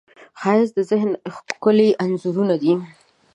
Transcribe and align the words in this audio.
ښایست 0.39 0.73
د 0.75 0.79
ذهن 0.89 1.11
ښکلي 1.35 1.89
انځورونه 2.03 2.55
دي 2.61 2.73